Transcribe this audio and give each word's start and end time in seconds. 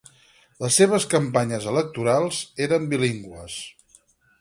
Les 0.63 0.77
seves 0.81 1.05
campanyes 1.11 1.69
electorals 1.73 2.43
eren 2.69 2.91
bilingües. 2.95 3.63